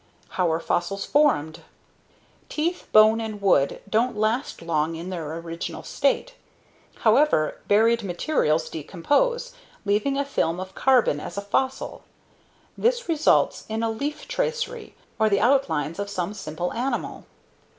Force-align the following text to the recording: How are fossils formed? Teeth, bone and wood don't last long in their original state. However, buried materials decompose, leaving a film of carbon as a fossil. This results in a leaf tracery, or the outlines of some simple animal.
How 0.29 0.51
are 0.51 0.59
fossils 0.59 1.05
formed? 1.05 1.59
Teeth, 2.49 2.87
bone 2.91 3.21
and 3.21 3.39
wood 3.39 3.81
don't 3.87 4.17
last 4.17 4.63
long 4.63 4.95
in 4.95 5.11
their 5.11 5.35
original 5.35 5.83
state. 5.83 6.33
However, 7.01 7.59
buried 7.67 8.01
materials 8.01 8.67
decompose, 8.67 9.53
leaving 9.85 10.17
a 10.17 10.25
film 10.25 10.59
of 10.59 10.73
carbon 10.73 11.19
as 11.19 11.37
a 11.37 11.41
fossil. 11.41 12.01
This 12.75 13.07
results 13.07 13.63
in 13.69 13.83
a 13.83 13.91
leaf 13.91 14.27
tracery, 14.27 14.95
or 15.19 15.29
the 15.29 15.39
outlines 15.39 15.99
of 15.99 16.09
some 16.09 16.33
simple 16.33 16.73
animal. 16.73 17.25